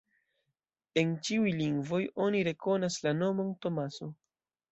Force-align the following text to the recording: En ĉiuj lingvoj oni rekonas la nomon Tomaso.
En 1.01 1.11
ĉiuj 1.27 1.51
lingvoj 1.59 2.01
oni 2.27 2.41
rekonas 2.49 2.99
la 3.05 3.15
nomon 3.21 3.55
Tomaso. 3.67 4.09